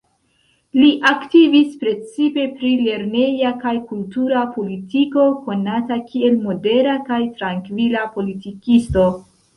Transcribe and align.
Li 0.77 0.87
aktivis 1.09 1.75
precipe 1.83 2.45
pri 2.61 2.71
lerneja 2.87 3.51
kaj 3.65 3.73
kultura 3.91 4.41
politiko, 4.57 5.27
konata 5.45 5.99
kiel 6.09 6.41
modera 6.49 6.97
kaj 7.11 7.21
trankvila 7.37 8.09
politikisto. 8.17 9.09